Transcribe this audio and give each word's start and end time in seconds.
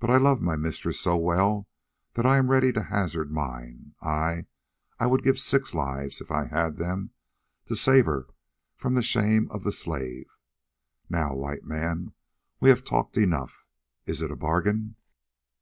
But 0.00 0.08
I 0.08 0.16
love 0.16 0.40
my 0.40 0.56
mistress 0.56 0.98
so 1.00 1.14
well 1.18 1.68
that 2.14 2.24
I 2.24 2.38
am 2.38 2.50
ready 2.50 2.72
to 2.72 2.84
hazard 2.84 3.30
mine; 3.30 3.94
ay, 4.00 4.46
I 4.98 5.06
would 5.06 5.22
give 5.22 5.38
six 5.38 5.74
lives, 5.74 6.22
if 6.22 6.30
I 6.30 6.46
had 6.46 6.78
them, 6.78 7.10
to 7.66 7.76
save 7.76 8.06
her 8.06 8.28
from 8.78 8.94
the 8.94 9.02
shame 9.02 9.50
of 9.50 9.64
the 9.64 9.70
slave. 9.72 10.30
Now, 11.10 11.34
White 11.34 11.64
Man, 11.64 12.14
we 12.58 12.70
have 12.70 12.84
talked 12.84 13.18
enough; 13.18 13.66
is 14.06 14.22
it 14.22 14.30
a 14.30 14.34
bargain?" 14.34 14.96